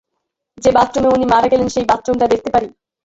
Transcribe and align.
যে-বাথরুমে 0.57 1.09
উনি 1.09 1.25
মারা 1.25 1.47
গেলেন 1.47 1.67
সেই 1.69 1.85
বাথরুমটা 1.89 2.25
দেখতে 2.33 2.49
পারি? 2.51 2.67